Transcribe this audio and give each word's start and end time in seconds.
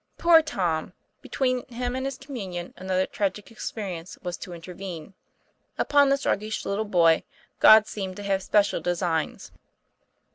Poor 0.17 0.41
Tom! 0.41 0.93
Between 1.21 1.63
him 1.67 1.95
and 1.95 2.07
his 2.07 2.17
Communion 2.17 2.73
another 2.75 3.05
tragic 3.05 3.51
experience 3.51 4.17
was 4.23 4.35
to 4.37 4.51
intervene. 4.51 5.13
Upon 5.77 6.09
this 6.09 6.25
roguish 6.25 6.65
little 6.65 6.85
boy 6.85 7.21
God 7.59 7.85
seemed 7.85 8.15
to 8.15 8.23
have 8.23 8.41
special 8.41 8.81
designs. 8.81 9.51